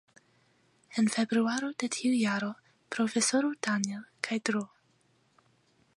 [1.01, 2.49] En februaro de tiu jaro,
[2.97, 4.65] Profesoro Daniel kaj Dro.